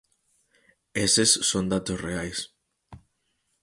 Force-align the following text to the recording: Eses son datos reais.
Eses 1.05 1.31
son 1.49 1.65
datos 1.73 2.01
reais. 2.07 2.39